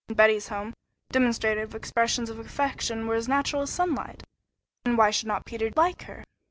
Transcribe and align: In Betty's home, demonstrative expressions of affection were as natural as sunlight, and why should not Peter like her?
In 0.09 0.15
Betty's 0.15 0.47
home, 0.47 0.73
demonstrative 1.11 1.75
expressions 1.75 2.31
of 2.31 2.39
affection 2.39 3.05
were 3.05 3.13
as 3.13 3.27
natural 3.27 3.61
as 3.61 3.69
sunlight, 3.69 4.23
and 4.83 4.97
why 4.97 5.11
should 5.11 5.27
not 5.27 5.45
Peter 5.45 5.69
like 5.75 6.05
her? 6.05 6.23